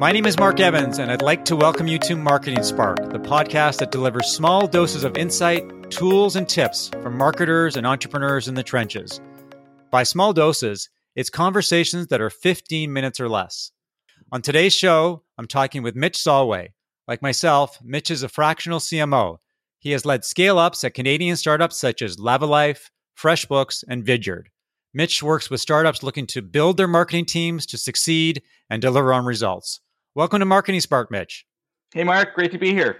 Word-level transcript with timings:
My 0.00 0.12
name 0.12 0.26
is 0.26 0.38
Mark 0.38 0.60
Evans, 0.60 1.00
and 1.00 1.10
I'd 1.10 1.22
like 1.22 1.44
to 1.46 1.56
welcome 1.56 1.88
you 1.88 1.98
to 1.98 2.14
Marketing 2.14 2.62
Spark, 2.62 3.10
the 3.10 3.18
podcast 3.18 3.78
that 3.78 3.90
delivers 3.90 4.28
small 4.28 4.68
doses 4.68 5.02
of 5.02 5.16
insight, 5.16 5.90
tools, 5.90 6.36
and 6.36 6.48
tips 6.48 6.88
from 7.02 7.18
marketers 7.18 7.76
and 7.76 7.84
entrepreneurs 7.84 8.46
in 8.46 8.54
the 8.54 8.62
trenches. 8.62 9.20
By 9.90 10.04
small 10.04 10.32
doses, 10.32 10.88
it's 11.16 11.30
conversations 11.30 12.06
that 12.06 12.20
are 12.20 12.30
15 12.30 12.92
minutes 12.92 13.18
or 13.18 13.28
less. 13.28 13.72
On 14.30 14.40
today's 14.40 14.72
show, 14.72 15.24
I'm 15.36 15.48
talking 15.48 15.82
with 15.82 15.96
Mitch 15.96 16.16
Solway. 16.16 16.74
Like 17.08 17.20
myself, 17.20 17.80
Mitch 17.82 18.12
is 18.12 18.22
a 18.22 18.28
fractional 18.28 18.78
CMO. 18.78 19.38
He 19.80 19.90
has 19.90 20.06
led 20.06 20.24
scale 20.24 20.60
ups 20.60 20.84
at 20.84 20.94
Canadian 20.94 21.34
startups 21.34 21.76
such 21.76 22.02
as 22.02 22.18
Lavalife, 22.18 22.90
FreshBooks, 23.20 23.82
and 23.88 24.04
Vidyard. 24.04 24.44
Mitch 24.94 25.24
works 25.24 25.50
with 25.50 25.60
startups 25.60 26.04
looking 26.04 26.28
to 26.28 26.40
build 26.40 26.76
their 26.76 26.86
marketing 26.86 27.24
teams 27.24 27.66
to 27.66 27.76
succeed 27.76 28.42
and 28.70 28.80
deliver 28.80 29.12
on 29.12 29.24
results. 29.24 29.80
Welcome 30.18 30.40
to 30.40 30.46
Marketing 30.46 30.80
Spark, 30.80 31.12
Mitch. 31.12 31.46
Hey, 31.94 32.02
Mark. 32.02 32.34
Great 32.34 32.50
to 32.50 32.58
be 32.58 32.72
here. 32.72 32.96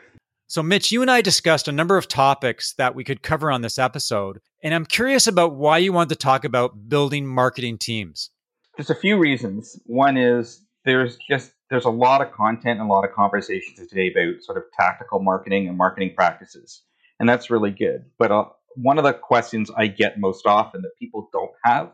So, 0.47 0.63
Mitch, 0.63 0.93
you 0.93 1.03
and 1.03 1.11
I 1.11 1.21
discussed 1.21 1.67
a 1.67 1.73
number 1.73 1.97
of 1.97 2.07
topics 2.07 2.75
that 2.75 2.95
we 2.95 3.03
could 3.03 3.25
cover 3.25 3.51
on 3.51 3.61
this 3.61 3.77
episode. 3.77 4.39
And 4.63 4.73
I'm 4.73 4.87
curious 4.87 5.27
about 5.27 5.57
why 5.57 5.79
you 5.79 5.93
want 5.93 6.11
to 6.11 6.15
talk 6.15 6.45
about 6.45 6.89
building 6.89 7.27
marketing 7.27 7.77
teams. 7.79 8.31
There's 8.77 8.91
a 8.91 8.95
few 8.95 9.19
reasons. 9.19 9.81
One 9.85 10.17
is 10.17 10.65
there's 10.85 11.19
just 11.29 11.51
there's 11.71 11.87
a 11.87 11.91
lot 11.91 12.23
of 12.23 12.31
content 12.31 12.79
and 12.79 12.89
a 12.89 12.93
lot 12.93 13.05
of 13.05 13.13
conversations 13.13 13.85
today 13.89 14.13
about 14.13 14.41
sort 14.45 14.57
of 14.57 14.63
tactical 14.79 15.19
marketing 15.19 15.67
and 15.67 15.77
marketing 15.77 16.13
practices. 16.15 16.83
And 17.19 17.29
that's 17.29 17.51
really 17.51 17.73
good. 17.73 18.05
But 18.21 18.31
uh, 18.31 18.45
one 18.77 18.97
of 18.97 19.03
the 19.03 19.13
questions 19.13 19.73
I 19.77 19.89
get 19.89 20.21
most 20.21 20.47
often 20.47 20.83
that 20.83 20.93
people 21.01 21.29
don't 21.33 21.51
have 21.65 21.91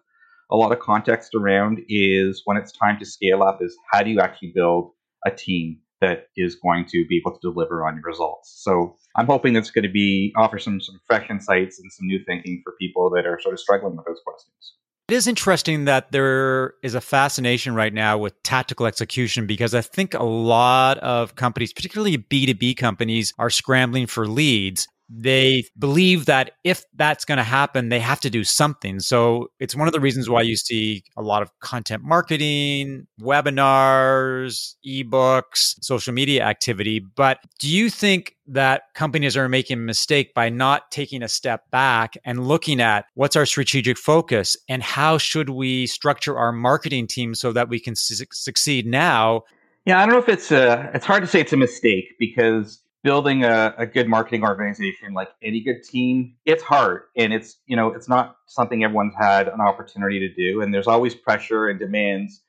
a 0.50 0.56
lot 0.56 0.72
of 0.72 0.80
context 0.80 1.34
around 1.34 1.80
is 1.88 2.42
when 2.44 2.58
it's 2.58 2.72
time 2.72 2.98
to 2.98 3.06
scale 3.06 3.42
up 3.42 3.62
is 3.62 3.74
how 3.90 4.02
do 4.02 4.10
you 4.10 4.20
actually 4.20 4.52
build 4.54 4.90
a 5.26 5.30
team 5.30 5.78
that 6.00 6.26
is 6.36 6.56
going 6.56 6.84
to 6.86 7.04
be 7.08 7.16
able 7.16 7.32
to 7.32 7.40
deliver 7.40 7.86
on 7.86 7.94
your 7.94 8.04
results. 8.04 8.60
So 8.62 8.96
I'm 9.16 9.26
hoping 9.26 9.54
that's 9.54 9.70
going 9.70 9.84
to 9.84 9.92
be 9.92 10.32
offer 10.36 10.58
some 10.58 10.80
some 10.80 11.00
fresh 11.06 11.28
insights 11.30 11.80
and 11.80 11.90
some 11.92 12.06
new 12.06 12.20
thinking 12.26 12.60
for 12.64 12.74
people 12.80 13.10
that 13.10 13.26
are 13.26 13.40
sort 13.40 13.54
of 13.54 13.60
struggling 13.60 13.96
with 13.96 14.06
those 14.06 14.20
questions. 14.24 14.74
It 15.08 15.14
is 15.14 15.26
interesting 15.26 15.84
that 15.84 16.12
there 16.12 16.74
is 16.82 16.94
a 16.94 17.00
fascination 17.00 17.74
right 17.74 17.92
now 17.92 18.16
with 18.16 18.42
tactical 18.42 18.86
execution 18.86 19.46
because 19.46 19.74
I 19.74 19.82
think 19.82 20.14
a 20.14 20.22
lot 20.22 20.96
of 20.98 21.34
companies, 21.34 21.74
particularly 21.74 22.16
B2B 22.16 22.78
companies, 22.78 23.34
are 23.38 23.50
scrambling 23.50 24.06
for 24.06 24.26
leads 24.26 24.88
they 25.16 25.64
believe 25.78 26.26
that 26.26 26.52
if 26.64 26.84
that's 26.94 27.24
going 27.24 27.38
to 27.38 27.44
happen, 27.44 27.88
they 27.88 28.00
have 28.00 28.20
to 28.20 28.30
do 28.30 28.42
something. 28.42 28.98
So 28.98 29.48
it's 29.60 29.76
one 29.76 29.86
of 29.86 29.94
the 29.94 30.00
reasons 30.00 30.28
why 30.28 30.42
you 30.42 30.56
see 30.56 31.04
a 31.16 31.22
lot 31.22 31.42
of 31.42 31.50
content 31.60 32.02
marketing, 32.02 33.06
webinars, 33.20 34.74
ebooks, 34.84 35.76
social 35.82 36.12
media 36.12 36.42
activity. 36.42 36.98
But 36.98 37.38
do 37.60 37.68
you 37.68 37.90
think 37.90 38.36
that 38.46 38.82
companies 38.94 39.36
are 39.36 39.48
making 39.48 39.78
a 39.78 39.80
mistake 39.80 40.34
by 40.34 40.48
not 40.48 40.90
taking 40.90 41.22
a 41.22 41.28
step 41.28 41.70
back 41.70 42.16
and 42.24 42.48
looking 42.48 42.80
at 42.80 43.06
what's 43.14 43.36
our 43.36 43.46
strategic 43.46 43.96
focus 43.96 44.56
and 44.68 44.82
how 44.82 45.16
should 45.16 45.50
we 45.50 45.86
structure 45.86 46.36
our 46.36 46.52
marketing 46.52 47.06
team 47.06 47.34
so 47.34 47.52
that 47.52 47.68
we 47.68 47.78
can 47.78 47.94
su- 47.94 48.24
succeed 48.32 48.86
now? 48.86 49.42
Yeah, 49.86 49.98
I 49.98 50.06
don't 50.06 50.14
know 50.14 50.20
if 50.20 50.28
it's 50.28 50.50
a, 50.50 50.90
it's 50.94 51.06
hard 51.06 51.22
to 51.22 51.26
say 51.28 51.40
it's 51.40 51.52
a 51.52 51.58
mistake 51.58 52.14
because 52.18 52.80
building 53.04 53.44
a, 53.44 53.74
a, 53.78 53.86
good 53.86 54.08
marketing 54.08 54.42
organization 54.42 55.12
like 55.12 55.28
any 55.42 55.60
good 55.60 55.84
team 55.84 56.34
it's 56.46 56.62
hard. 56.62 57.02
And 57.16 57.32
it's 57.32 57.56
you 57.66 57.76
know 57.76 57.92
it's 57.92 58.08
not 58.08 58.36
something 58.48 58.82
everyone's 58.82 59.14
had 59.16 59.46
an 59.46 59.60
opportunity 59.60 60.18
to 60.20 60.34
do. 60.34 60.62
And 60.62 60.74
there's 60.74 60.88
always 60.88 61.14
pressure 61.14 61.68
and 61.68 61.78
demands 61.78 62.42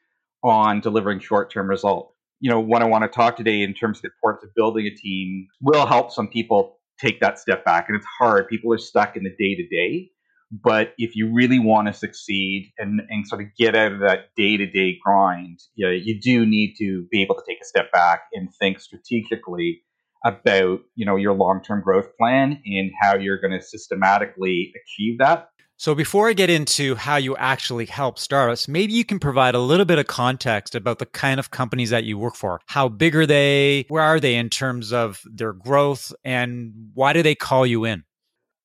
on 0.43 0.79
delivering 0.79 1.19
short-term 1.19 1.69
results. 1.69 2.13
You 2.39 2.49
know 2.49 2.59
what 2.59 2.81
i 2.81 2.85
want 2.85 3.03
to 3.03 3.07
talk 3.07 3.35
today 3.35 3.61
in 3.61 3.73
terms 3.73 3.99
of 3.99 4.03
the 4.03 4.09
importance 4.09 4.45
of 4.45 4.55
building 4.55 4.87
a 4.87 4.95
team 4.95 5.47
will 5.61 5.85
help 5.85 6.11
some 6.11 6.27
people 6.27 6.79
take 6.99 7.19
that 7.19 7.37
step 7.37 7.65
back. 7.65 7.85
And 7.87 7.97
it's 7.97 8.07
hard. 8.19 8.47
People 8.47 8.73
are 8.73 8.77
stuck 8.77 9.15
in 9.17 9.23
the 9.23 9.35
day-to-day. 9.37 10.11
But 10.51 10.93
if 10.97 11.15
you 11.15 11.33
really 11.33 11.59
want 11.59 11.87
to 11.87 11.93
succeed 11.93 12.71
and, 12.77 13.01
and 13.09 13.27
sort 13.27 13.41
of 13.41 13.47
get 13.57 13.75
out 13.75 13.91
of 13.91 13.99
that 14.01 14.29
day-to-day 14.37 14.99
grind 15.03 15.59
you, 15.73 15.87
know, 15.87 15.91
you 15.91 16.21
do 16.21 16.45
need 16.45 16.75
to 16.77 17.07
be 17.11 17.21
able 17.23 17.35
to 17.35 17.43
take 17.47 17.57
a 17.61 17.65
step 17.65 17.91
back 17.91 18.21
and 18.31 18.49
think 18.59 18.79
strategically 18.79 19.81
about 20.25 20.81
you 20.95 21.05
know 21.05 21.15
your 21.15 21.33
long-term 21.33 21.81
growth 21.81 22.09
plan 22.17 22.61
and 22.65 22.91
how 22.99 23.15
you're 23.15 23.39
going 23.39 23.57
to 23.57 23.61
systematically 23.61 24.73
achieve 24.83 25.19
that? 25.19 25.49
So 25.77 25.93
before 25.93 26.29
i 26.29 26.33
get 26.33 26.49
into 26.49 26.95
how 26.95 27.17
you 27.17 27.35
actually 27.37 27.85
help 27.85 28.17
startups 28.17 28.67
maybe 28.67 28.93
you 28.93 29.05
can 29.05 29.19
provide 29.19 29.55
a 29.55 29.59
little 29.59 29.85
bit 29.85 29.99
of 29.99 30.07
context 30.07 30.73
about 30.73 30.99
the 30.99 31.05
kind 31.05 31.39
of 31.39 31.51
companies 31.51 31.91
that 31.91 32.05
you 32.05 32.17
work 32.17 32.35
for. 32.35 32.59
How 32.67 32.89
big 32.89 33.15
are 33.15 33.25
they? 33.25 33.85
Where 33.87 34.03
are 34.03 34.19
they 34.19 34.35
in 34.35 34.49
terms 34.49 34.91
of 34.91 35.21
their 35.25 35.53
growth? 35.53 36.13
And 36.23 36.73
why 36.93 37.13
do 37.13 37.21
they 37.21 37.35
call 37.35 37.65
you 37.65 37.85
in? 37.85 38.03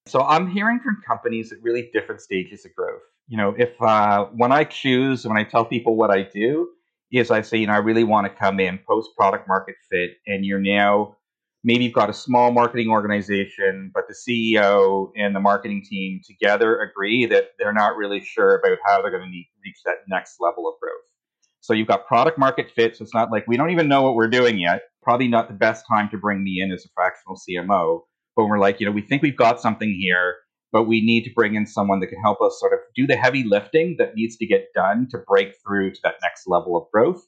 So 0.07 0.23
i'm 0.23 0.49
hearing 0.49 0.81
from 0.81 1.03
companies 1.07 1.53
at 1.53 1.59
really 1.63 1.91
different 1.93 2.21
stages 2.21 2.65
of 2.65 2.75
growth. 2.75 3.03
You 3.29 3.37
know 3.37 3.55
if 3.59 3.81
uh, 3.83 4.27
when 4.27 4.51
i 4.51 4.65
choose 4.65 5.27
when 5.27 5.37
i 5.37 5.45
tell 5.45 5.65
people 5.65 5.97
what 5.97 6.11
i 6.11 6.23
do 6.23 6.69
is 7.13 7.31
i 7.31 7.43
say 7.43 7.59
you 7.59 7.67
know 7.67 7.75
i 7.75 7.79
really 7.79 8.05
want 8.05 8.27
to 8.27 8.31
come 8.33 8.61
in 8.61 8.79
post 8.89 9.11
product 9.17 9.47
market 9.49 9.75
fit 9.91 10.13
and 10.27 10.47
you're 10.47 10.61
now 10.61 11.17
maybe 11.65 11.85
you've 11.85 11.93
got 11.93 12.11
a 12.11 12.15
small 12.15 12.53
marketing 12.53 12.89
organization, 12.89 13.91
but 13.95 14.05
the 14.09 14.15
CEO 14.15 15.11
and 15.17 15.35
the 15.35 15.41
marketing 15.41 15.85
team 15.89 16.21
together 16.25 16.81
agree 16.81 17.27
that 17.27 17.51
they're 17.59 17.73
not 17.73 17.97
really 17.97 18.21
sure 18.21 18.57
about 18.57 18.79
how 18.87 19.03
they're 19.03 19.11
going 19.11 19.31
to 19.31 19.43
reach 19.65 19.79
that 19.85 19.97
next 20.09 20.37
level 20.41 20.69
of 20.69 20.75
growth. 20.81 20.95
So 21.61 21.75
you've 21.75 21.89
got 21.89 22.07
product 22.07 22.39
market 22.39 22.71
fit. 22.71 22.97
So 22.97 23.05
it's 23.05 23.15
not 23.15 23.31
like 23.31 23.47
we 23.47 23.57
don't 23.57 23.71
even 23.71 23.89
know 23.89 24.03
what 24.03 24.15
we're 24.15 24.29
doing 24.29 24.59
yet. 24.59 24.83
Probably 25.03 25.29
not 25.29 25.49
the 25.49 25.55
best 25.55 25.85
time 25.87 26.09
to 26.11 26.19
bring 26.19 26.43
me 26.43 26.61
in 26.63 26.73
as 26.73 26.85
a 26.85 26.89
fractional 26.95 27.37
CMO. 27.37 28.01
But 28.37 28.47
we're 28.47 28.59
like, 28.59 28.81
you 28.81 28.87
know, 28.87 28.93
we 28.93 29.03
think 29.03 29.23
we've 29.23 29.37
got 29.37 29.61
something 29.61 29.95
here, 30.01 30.37
but 30.73 30.85
we 30.85 31.05
need 31.05 31.25
to 31.25 31.31
bring 31.35 31.55
in 31.55 31.67
someone 31.67 32.01
that 32.01 32.07
can 32.07 32.21
help 32.23 32.41
us 32.41 32.59
sort 32.59 32.73
of 32.73 32.79
do 32.97 33.07
the 33.07 33.17
heavy 33.17 33.45
lifting 33.45 33.97
that 33.99 34.15
needs 34.15 34.37
to 34.39 34.47
get 34.47 34.69
done 34.75 35.09
to 35.11 35.19
break 35.19 35.55
through 35.65 35.93
to 35.93 36.01
that 36.05 36.15
next 36.23 36.45
level 36.47 36.77
of 36.77 36.91
growth. 36.93 37.23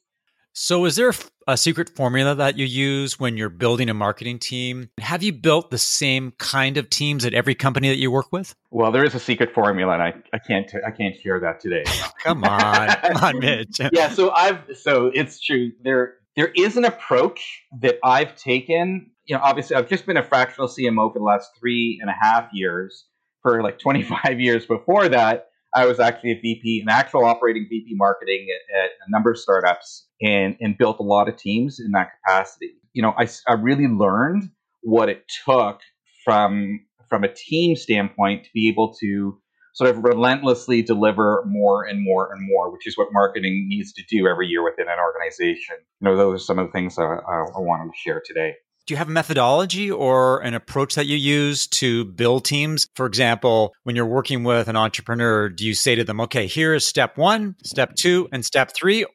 So, 0.55 0.85
is 0.85 0.95
there 0.97 1.11
a 1.47 1.57
secret 1.57 1.89
formula 1.89 2.35
that 2.35 2.59
you 2.59 2.65
use 2.65 3.19
when 3.19 3.37
you're 3.37 3.49
building 3.49 3.89
a 3.89 3.93
marketing 3.95 4.37
team? 4.37 4.91
Have 4.99 5.23
you 5.23 5.33
built 5.33 5.71
the 5.71 5.79
same 5.79 6.31
kind 6.37 6.77
of 6.77 6.91
teams 6.91 7.25
at 7.25 7.33
every 7.33 7.55
company 7.55 7.89
that 7.89 7.97
you 7.97 8.11
work 8.11 8.31
with? 8.31 8.53
Well, 8.69 8.91
there 8.91 9.03
is 9.03 9.15
a 9.15 9.19
secret 9.19 9.51
formula, 9.51 9.93
and 9.93 10.03
I, 10.03 10.13
I 10.31 10.37
can't 10.37 10.71
I 10.85 10.91
can't 10.91 11.15
share 11.19 11.39
that 11.39 11.59
today. 11.59 11.83
Oh, 11.87 12.11
come 12.23 12.43
on, 12.43 12.87
come 12.87 13.17
on, 13.17 13.39
Mitch. 13.39 13.79
yeah, 13.93 14.09
so 14.09 14.29
I've 14.29 14.59
so 14.79 15.07
it's 15.07 15.39
true. 15.39 15.71
There 15.83 16.17
there 16.35 16.51
is 16.55 16.77
an 16.77 16.85
approach 16.85 17.63
that 17.81 17.97
I've 18.03 18.35
taken. 18.35 19.09
You 19.25 19.35
know, 19.35 19.41
obviously, 19.41 19.75
I've 19.75 19.89
just 19.89 20.05
been 20.05 20.17
a 20.17 20.23
fractional 20.23 20.67
CMO 20.67 21.11
for 21.11 21.17
the 21.17 21.25
last 21.25 21.49
three 21.59 21.97
and 21.99 22.11
a 22.11 22.15
half 22.21 22.49
years. 22.53 23.05
For 23.41 23.61
like 23.61 23.77
25 23.77 24.39
years 24.39 24.65
before 24.65 25.09
that, 25.09 25.49
I 25.75 25.85
was 25.85 25.99
actually 25.99 26.31
a 26.31 26.39
VP, 26.39 26.81
an 26.81 26.89
actual 26.89 27.25
operating 27.25 27.67
VP 27.69 27.95
marketing 27.95 28.47
at, 28.49 28.83
at, 28.83 28.89
a 29.07 29.11
number 29.11 29.31
of 29.31 29.37
startups 29.37 30.07
and, 30.21 30.55
and 30.59 30.77
built 30.77 30.99
a 30.99 31.03
lot 31.03 31.27
of 31.27 31.35
teams 31.35 31.79
in 31.79 31.91
that 31.91 32.09
capacity. 32.17 32.73
You 32.93 33.01
know, 33.01 33.13
I, 33.17 33.27
I 33.47 33.53
really 33.53 33.87
learned 33.87 34.49
what 34.81 35.09
it 35.09 35.23
took 35.45 35.79
from, 36.23 36.81
from 37.09 37.23
a 37.23 37.33
team 37.33 37.75
standpoint 37.75 38.43
to 38.45 38.49
be 38.53 38.69
able 38.69 38.93
to 39.01 39.39
sort 39.73 39.89
of 39.89 40.03
relentlessly 40.03 40.83
deliver 40.83 41.43
more 41.47 41.83
and 41.83 42.03
more 42.03 42.31
and 42.31 42.47
more, 42.47 42.71
which 42.71 42.85
is 42.85 42.95
what 42.95 43.07
marketing 43.11 43.65
needs 43.67 43.91
to 43.93 44.03
do 44.07 44.27
every 44.27 44.47
year 44.47 44.63
within 44.63 44.87
an 44.87 44.99
organization. 44.99 45.75
You 45.99 46.09
know, 46.09 46.15
those 46.15 46.41
are 46.41 46.43
some 46.43 46.59
of 46.59 46.67
the 46.67 46.71
things 46.71 46.99
I, 46.99 47.03
I, 47.03 47.45
I 47.55 47.59
wanted 47.59 47.91
to 47.91 47.97
share 47.97 48.21
today 48.23 48.53
do 48.85 48.93
you 48.93 48.97
have 48.97 49.07
a 49.07 49.11
methodology 49.11 49.89
or 49.89 50.39
an 50.41 50.53
approach 50.53 50.95
that 50.95 51.05
you 51.05 51.15
use 51.15 51.67
to 51.67 52.05
build 52.05 52.43
teams? 52.43 52.87
For 52.95 53.05
example, 53.05 53.73
when 53.83 53.95
you're 53.95 54.05
working 54.05 54.43
with 54.43 54.67
an 54.67 54.75
entrepreneur, 54.75 55.49
do 55.49 55.65
you 55.65 55.73
say 55.73 55.95
to 55.95 56.03
them, 56.03 56.19
okay, 56.21 56.47
here 56.47 56.73
is 56.73 56.85
step 56.85 57.17
one, 57.17 57.55
step 57.63 57.95
two, 57.95 58.27
and 58.31 58.43
step 58.43 58.73
three? 58.75 59.05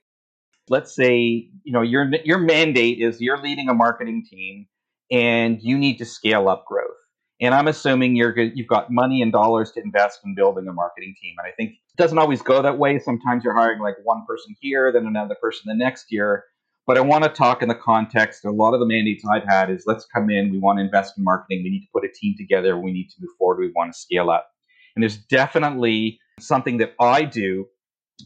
Let's 0.71 0.95
say, 0.95 1.49
you 1.65 1.73
know, 1.73 1.83
your 1.83 2.11
your 2.25 2.39
mandate 2.39 2.99
is 3.01 3.21
you're 3.21 3.41
leading 3.41 3.69
a 3.69 3.75
marketing 3.75 4.25
team 4.29 4.67
and 5.11 5.59
you 5.63 5.79
need 5.79 5.97
to 5.99 6.05
scale 6.05 6.49
up 6.49 6.65
growth. 6.67 6.91
And 7.41 7.55
I'm 7.55 7.69
assuming 7.69 8.17
you're 8.17 8.37
you've 8.39 8.69
got 8.69 8.91
money 8.91 9.23
and 9.23 9.33
dollars 9.33 9.71
to 9.73 9.83
invest 9.83 10.21
in 10.25 10.35
building 10.35 10.67
a 10.69 10.73
marketing 10.73 11.15
team. 11.21 11.35
And 11.39 11.47
I 11.47 11.53
think 11.57 11.71
it 11.71 11.97
doesn't 11.97 12.19
always 12.19 12.43
go 12.43 12.63
that 12.63 12.79
way. 12.79 12.99
Sometimes 12.99 13.45
you're 13.45 13.57
hiring 13.57 13.81
like 13.81 13.97
one 14.03 14.25
person 14.27 14.57
here, 14.61 14.93
then 14.93 15.07
another 15.07 15.37
person 15.41 15.65
the 15.67 15.75
next 15.75 16.07
year. 16.11 16.45
But 16.89 16.97
I 16.97 17.03
want 17.03 17.23
to 17.25 17.29
talk 17.29 17.61
in 17.61 17.69
the 17.69 17.75
context. 17.75 18.47
A 18.47 18.51
lot 18.51 18.73
of 18.73 18.81
the 18.81 18.87
mandates 18.87 19.23
I've 19.31 19.45
had 19.47 19.69
is 19.69 19.85
let's 19.87 20.07
come 20.07 20.31
in. 20.31 20.51
We 20.51 20.59
want 20.59 20.79
to 20.79 20.85
invest 20.87 21.19
in 21.19 21.23
marketing. 21.23 21.63
We 21.63 21.69
need 21.69 21.83
to 21.83 21.89
put 21.93 22.03
a 22.03 22.09
team 22.09 22.35
together. 22.39 22.79
We 22.79 22.93
need 22.93 23.11
to 23.11 23.17
move 23.21 23.29
forward. 23.39 23.59
We 23.61 23.71
want 23.77 23.93
to 23.93 23.99
scale 23.99 24.31
up. 24.31 24.49
And 24.97 25.03
there's 25.03 25.19
definitely 25.19 26.19
something 26.41 26.79
that 26.79 26.95
I 26.99 27.25
do 27.25 27.67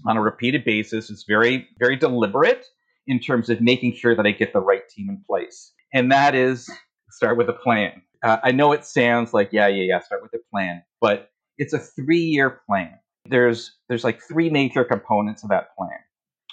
on 0.06 0.16
a 0.16 0.22
repeated 0.22 0.64
basis. 0.64 1.10
It's 1.10 1.24
very, 1.26 1.66
very 1.80 1.96
deliberate 1.96 2.64
in 3.08 3.18
terms 3.18 3.50
of 3.50 3.60
making 3.60 3.96
sure 3.96 4.14
that 4.14 4.26
I 4.26 4.30
get 4.30 4.52
the 4.52 4.60
right 4.60 4.88
team 4.88 5.08
in 5.08 5.20
place. 5.28 5.72
And 5.92 6.12
that 6.12 6.36
is 6.36 6.70
start 7.10 7.36
with 7.36 7.48
a 7.48 7.54
plan. 7.54 8.00
Uh, 8.22 8.36
I 8.44 8.52
know 8.52 8.70
it 8.70 8.84
sounds 8.84 9.34
like, 9.34 9.48
yeah, 9.50 9.66
yeah, 9.66 9.82
yeah, 9.82 10.00
start 10.02 10.22
with 10.22 10.34
a 10.34 10.50
plan, 10.52 10.84
but 11.00 11.32
it's 11.58 11.72
a 11.72 11.80
three 11.80 12.20
year 12.20 12.60
plan. 12.68 12.92
There's, 13.28 13.72
there's 13.88 14.04
like 14.04 14.20
three 14.22 14.50
major 14.50 14.84
components 14.84 15.42
of 15.42 15.50
that 15.50 15.74
plan. 15.76 15.98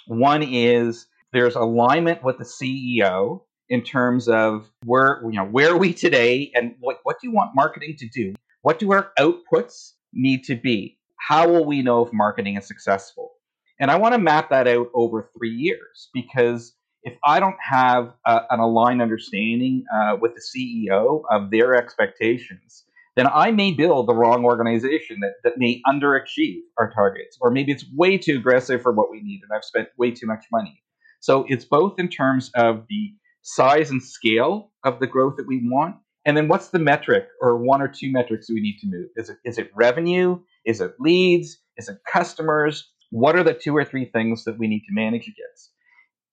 One 0.08 0.42
is 0.42 1.06
there's 1.32 1.56
alignment 1.56 2.22
with 2.22 2.38
the 2.38 2.44
CEO 2.44 3.42
in 3.68 3.82
terms 3.82 4.28
of 4.28 4.68
where 4.84 5.20
you 5.24 5.38
know 5.38 5.44
where 5.44 5.72
are 5.72 5.78
we 5.78 5.92
today 5.92 6.50
and 6.54 6.74
what, 6.80 6.98
what 7.04 7.20
do 7.20 7.28
you 7.28 7.34
want 7.34 7.52
marketing 7.54 7.96
to 7.98 8.08
do? 8.08 8.34
What 8.62 8.78
do 8.78 8.92
our 8.92 9.12
outputs 9.18 9.92
need 10.12 10.44
to 10.44 10.56
be? 10.56 10.98
How 11.16 11.48
will 11.48 11.64
we 11.64 11.82
know 11.82 12.04
if 12.04 12.12
marketing 12.12 12.56
is 12.56 12.66
successful? 12.66 13.32
And 13.78 13.90
I 13.90 13.96
want 13.96 14.14
to 14.14 14.20
map 14.20 14.50
that 14.50 14.68
out 14.68 14.88
over 14.92 15.30
three 15.36 15.54
years 15.54 16.10
because 16.12 16.74
if 17.02 17.14
I 17.24 17.40
don't 17.40 17.56
have 17.66 18.12
an 18.26 18.60
aligned 18.60 19.00
understanding 19.00 19.84
uh, 19.94 20.16
with 20.20 20.32
the 20.34 20.42
CEO 20.42 21.22
of 21.30 21.50
their 21.50 21.74
expectations, 21.74 22.84
then 23.16 23.26
I 23.26 23.52
may 23.52 23.72
build 23.72 24.06
the 24.06 24.14
wrong 24.14 24.44
organization 24.44 25.20
that, 25.20 25.34
that 25.44 25.54
may 25.56 25.80
underachieve 25.86 26.60
our 26.78 26.90
targets, 26.90 27.38
or 27.40 27.50
maybe 27.50 27.72
it's 27.72 27.84
way 27.94 28.18
too 28.18 28.36
aggressive 28.36 28.82
for 28.82 28.92
what 28.92 29.10
we 29.10 29.22
need 29.22 29.40
and 29.42 29.50
I've 29.54 29.64
spent 29.64 29.88
way 29.96 30.10
too 30.10 30.26
much 30.26 30.44
money. 30.52 30.82
So 31.20 31.44
it's 31.48 31.64
both 31.64 31.98
in 31.98 32.08
terms 32.08 32.50
of 32.54 32.84
the 32.88 33.12
size 33.42 33.90
and 33.90 34.02
scale 34.02 34.72
of 34.84 35.00
the 35.00 35.06
growth 35.06 35.36
that 35.36 35.46
we 35.46 35.60
want, 35.64 35.96
and 36.26 36.36
then 36.36 36.48
what's 36.48 36.68
the 36.68 36.78
metric 36.78 37.26
or 37.40 37.56
one 37.56 37.80
or 37.80 37.88
two 37.88 38.12
metrics 38.12 38.50
we 38.50 38.60
need 38.60 38.78
to 38.80 38.86
move? 38.86 39.08
Is 39.16 39.30
it 39.30 39.38
is 39.44 39.58
it 39.58 39.70
revenue? 39.74 40.38
Is 40.66 40.80
it 40.80 40.94
leads? 40.98 41.58
Is 41.76 41.88
it 41.88 41.98
customers? 42.10 42.90
What 43.10 43.36
are 43.36 43.42
the 43.42 43.54
two 43.54 43.76
or 43.76 43.84
three 43.84 44.04
things 44.04 44.44
that 44.44 44.58
we 44.58 44.68
need 44.68 44.80
to 44.80 44.92
manage 44.92 45.22
against? 45.22 45.70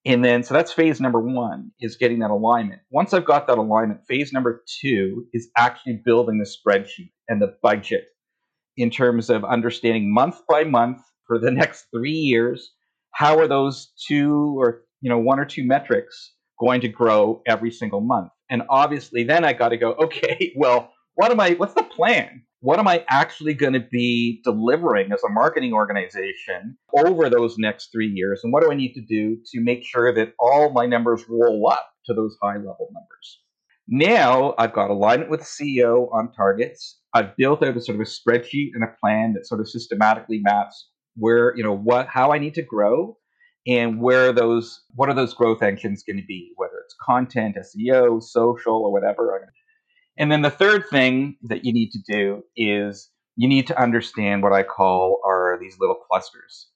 And 0.06 0.24
then, 0.24 0.44
so 0.44 0.54
that's 0.54 0.72
phase 0.72 1.02
number 1.02 1.20
one 1.20 1.72
is 1.82 1.98
getting 1.98 2.20
that 2.20 2.32
alignment. 2.32 2.82
Once 2.92 3.14
I've 3.14 3.26
got 3.26 3.48
that 3.48 3.58
alignment, 3.58 4.06
phase 4.08 4.32
number 4.32 4.64
two 4.82 5.26
is 5.34 5.50
actually 5.58 6.02
building 6.06 6.38
the 6.38 6.46
spreadsheet 6.46 7.12
and 7.28 7.42
the 7.42 7.56
budget 7.62 8.06
in 8.78 8.90
terms 8.90 9.30
of 9.30 9.44
understanding 9.44 10.14
month 10.14 10.40
by 10.48 10.64
month 10.64 11.02
for 11.26 11.40
the 11.40 11.52
next 11.62 11.88
three 11.94 12.12
years. 12.12 12.72
How 13.18 13.40
are 13.40 13.48
those 13.48 13.92
two 14.08 14.56
or, 14.60 14.84
you 15.02 15.10
know, 15.10 15.18
one 15.18 15.40
or 15.40 15.46
two 15.46 15.66
metrics 15.66 16.34
going 16.60 16.82
to 16.82 16.88
grow 16.88 17.42
every 17.48 17.72
single 17.72 18.02
month? 18.02 18.30
And 18.50 18.62
obviously 18.70 19.24
then 19.24 19.44
I 19.44 19.54
got 19.54 19.70
to 19.70 19.78
go, 19.78 19.92
okay, 20.04 20.54
well, 20.56 20.92
what 21.16 21.32
am 21.32 21.40
I, 21.40 21.52
what's 21.52 21.74
the 21.74 21.84
plan? 21.84 22.44
what 22.60 22.80
am 22.80 22.88
I 22.88 23.06
actually 23.10 23.54
going 23.54 23.74
to 23.74 23.80
be 23.92 24.42
delivering 24.44 25.12
as 25.12 25.24
a 25.24 25.32
marketing 25.32 25.74
organization 25.74 26.78
over 26.98 27.30
those 27.30 27.56
next 27.58 27.90
three 27.92 28.08
years? 28.08 28.42
And 28.44 28.52
what 28.52 28.64
do 28.64 28.72
I 28.72 28.76
need 28.76 28.94
to 28.94 29.02
do 29.02 29.38
to 29.54 29.62
make 29.62 29.84
sure 29.84 30.14
that 30.14 30.34
all 30.40 30.72
my 30.72 30.86
numbers 30.86 31.24
roll 31.30 31.70
up 31.72 31.88
to 32.06 32.14
those 32.14 32.36
high 32.42 32.56
level 32.56 32.90
numbers? 32.92 33.42
Now 33.88 34.56
I've 34.58 34.74
got 34.74 34.90
alignment 34.90 35.30
with 35.30 35.42
the 35.42 35.46
CEO 35.46 36.12
on 36.14 36.32
targets. 36.34 37.00
I've 37.14 37.38
built 37.38 37.64
out 37.64 37.78
a 37.78 37.82
sort 37.82 37.96
of 37.96 38.02
a 38.02 38.04
spreadsheet 38.06 38.72
and 38.74 38.84
a 38.84 38.96
plan 39.00 39.34
that 39.34 39.46
sort 39.46 39.62
of 39.62 39.70
systematically 39.70 40.42
maps 40.42 40.90
where, 41.18 41.56
you 41.56 41.64
know, 41.64 41.76
what, 41.76 42.08
how 42.08 42.32
I 42.32 42.38
need 42.38 42.54
to 42.56 42.62
grow 42.62 43.18
and 43.68 44.02
where 44.02 44.32
those, 44.32 44.82
what 44.96 45.10
are 45.10 45.16
those 45.16 45.34
growth 45.34 45.62
engines 45.62 46.04
going 46.04 46.18
to 46.18 46.26
be, 46.26 46.52
whether 46.56 46.76
it's 46.86 46.96
content, 47.02 47.58
SEO, 47.58 48.22
social, 48.24 48.76
or 48.76 48.92
whatever. 48.92 49.52
And 50.18 50.32
then 50.32 50.42
the 50.42 50.50
third 50.50 50.88
thing 50.90 51.38
that 51.44 51.66
you 51.66 51.74
need 51.74 51.92
to 51.92 52.00
do 52.08 52.44
is 52.56 53.10
you 53.36 53.48
need 53.48 53.68
to 53.68 53.82
understand 53.82 54.42
what 54.42 54.54
I 54.54 54.64
call 54.64 55.22
are 55.26 55.58
these 55.62 55.78
little 55.80 55.98
clusters. 56.10 56.70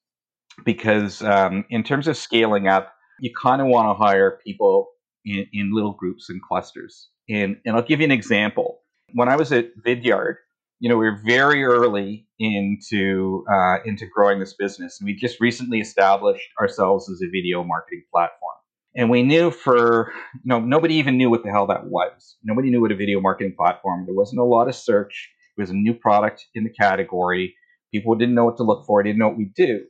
Because 0.66 1.22
um, 1.24 1.66
in 1.70 1.84
terms 1.84 2.08
of 2.08 2.18
scaling 2.18 2.68
up, 2.68 2.94
you 3.20 3.32
kind 3.42 3.62
of 3.62 3.68
want 3.68 3.90
to 3.90 4.04
hire 4.04 4.40
people 4.46 4.88
in, 5.26 5.48
in 5.54 5.74
little 5.74 5.94
groups 5.94 6.30
and 6.30 6.42
clusters. 6.42 7.10
And, 7.30 7.58
and 7.66 7.76
I'll 7.76 7.82
give 7.82 8.00
you 8.00 8.06
an 8.06 8.12
example. 8.12 8.80
When 9.14 9.30
I 9.30 9.38
was 9.38 9.52
at 9.52 9.70
Vidyard, 9.86 10.36
you 10.82 10.90
know, 10.90 10.98
we 10.98 11.08
are 11.08 11.22
very 11.24 11.64
early 11.64 12.28
into 12.40 13.46
uh, 13.48 13.78
into 13.86 14.08
growing 14.08 14.40
this 14.40 14.56
business, 14.56 15.00
and 15.00 15.06
we 15.06 15.14
just 15.14 15.40
recently 15.40 15.80
established 15.80 16.48
ourselves 16.60 17.08
as 17.08 17.22
a 17.22 17.30
video 17.30 17.64
marketing 17.64 18.04
platform. 18.12 18.56
And 18.96 19.08
we 19.08 19.22
knew 19.22 19.52
for, 19.52 20.12
you 20.34 20.42
know, 20.50 20.60
nobody 20.60 20.96
even 20.96 21.18
knew 21.18 21.30
what 21.30 21.44
the 21.44 21.52
hell 21.52 21.68
that 21.68 21.86
was. 21.86 22.36
Nobody 22.44 22.72
knew 22.72 22.82
what 22.82 22.92
a 22.92 22.96
video 22.96 23.22
marketing 23.22 23.54
platform. 23.56 24.06
There 24.08 24.16
wasn't 24.16 24.42
a 24.42 24.44
lot 24.44 24.68
of 24.68 24.76
search. 24.76 25.30
It 25.56 25.62
was 25.62 25.70
a 25.70 25.76
new 25.76 25.94
product 25.94 26.48
in 26.56 26.64
the 26.64 26.74
category. 26.74 27.54
People 27.94 28.16
didn't 28.16 28.34
know 28.34 28.46
what 28.46 28.58
to 28.58 28.64
look 28.64 28.88
for. 28.88 29.04
Didn't 29.04 29.20
know 29.20 29.28
what 29.28 29.38
we 29.38 29.52
do. 29.56 29.86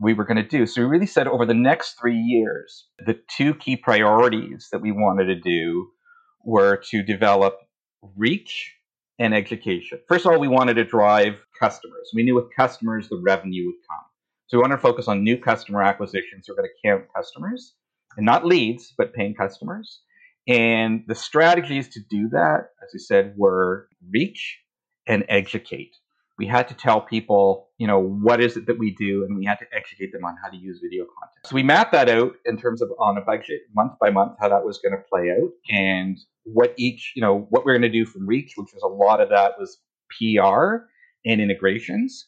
We 0.00 0.14
were 0.14 0.24
going 0.24 0.38
to 0.38 0.42
do. 0.42 0.64
So 0.64 0.80
we 0.80 0.88
really 0.88 1.06
said 1.06 1.28
over 1.28 1.44
the 1.44 1.52
next 1.52 1.96
three 2.00 2.16
years, 2.16 2.86
the 3.04 3.20
two 3.36 3.54
key 3.54 3.76
priorities 3.76 4.68
that 4.72 4.80
we 4.80 4.90
wanted 4.90 5.26
to 5.26 5.38
do 5.38 5.90
were 6.42 6.80
to 6.90 7.02
develop 7.02 7.58
reach 8.16 8.72
and 9.20 9.34
education. 9.34 10.00
First 10.08 10.24
of 10.24 10.32
all, 10.32 10.40
we 10.40 10.48
wanted 10.48 10.74
to 10.74 10.84
drive 10.84 11.34
customers. 11.60 12.10
We 12.14 12.22
knew 12.22 12.34
with 12.34 12.46
customers 12.56 13.08
the 13.08 13.20
revenue 13.22 13.66
would 13.66 13.74
come. 13.88 14.04
So 14.46 14.56
we 14.56 14.62
wanted 14.62 14.76
to 14.76 14.82
focus 14.82 15.06
on 15.06 15.22
new 15.22 15.36
customer 15.36 15.82
acquisitions. 15.82 16.46
So 16.46 16.54
we're 16.54 16.62
going 16.62 16.70
to 16.70 16.88
count 16.88 17.04
customers 17.14 17.74
and 18.16 18.26
not 18.26 18.46
leads, 18.46 18.94
but 18.96 19.12
paying 19.12 19.34
customers. 19.34 20.00
And 20.48 21.04
the 21.06 21.14
strategies 21.14 21.88
to 21.90 22.00
do 22.10 22.30
that, 22.30 22.70
as 22.82 22.90
I 22.94 22.98
said, 22.98 23.34
were 23.36 23.88
reach 24.10 24.58
and 25.06 25.24
educate. 25.28 25.94
We 26.38 26.46
had 26.46 26.66
to 26.68 26.74
tell 26.74 27.02
people, 27.02 27.68
you 27.76 27.86
know, 27.86 28.00
what 28.00 28.40
is 28.40 28.56
it 28.56 28.66
that 28.66 28.78
we 28.78 28.94
do, 28.94 29.26
and 29.26 29.36
we 29.36 29.44
had 29.44 29.58
to 29.58 29.66
educate 29.76 30.12
them 30.12 30.24
on 30.24 30.36
how 30.42 30.48
to 30.48 30.56
use 30.56 30.80
video 30.82 31.04
content. 31.04 31.44
So 31.44 31.54
we 31.54 31.62
mapped 31.62 31.92
that 31.92 32.08
out 32.08 32.32
in 32.46 32.56
terms 32.56 32.80
of 32.80 32.90
on 32.98 33.18
a 33.18 33.20
budget, 33.20 33.60
month 33.76 33.92
by 34.00 34.08
month, 34.08 34.32
how 34.40 34.48
that 34.48 34.64
was 34.64 34.78
going 34.78 34.92
to 34.92 35.04
play 35.10 35.30
out, 35.30 35.50
and 35.68 36.18
what 36.52 36.74
each, 36.76 37.12
you 37.14 37.22
know, 37.22 37.46
what 37.50 37.64
we're 37.64 37.72
going 37.72 37.82
to 37.82 37.88
do 37.88 38.06
from 38.06 38.26
reach, 38.26 38.52
which 38.56 38.70
was 38.72 38.82
a 38.82 38.88
lot 38.88 39.20
of 39.20 39.28
that 39.30 39.58
was 39.58 39.78
PR 40.18 40.86
and 41.24 41.40
integrations. 41.40 42.26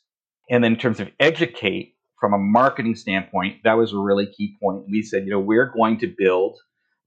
And 0.50 0.62
then 0.62 0.72
in 0.72 0.78
terms 0.78 1.00
of 1.00 1.08
educate, 1.20 1.94
from 2.22 2.34
a 2.34 2.38
marketing 2.38 2.94
standpoint, 2.94 3.56
that 3.64 3.72
was 3.76 3.92
a 3.92 3.98
really 3.98 4.26
key 4.26 4.56
point. 4.62 4.84
We 4.88 5.02
said, 5.02 5.24
you 5.24 5.30
know, 5.30 5.40
we're 5.40 5.72
going 5.76 5.98
to 5.98 6.14
build 6.16 6.56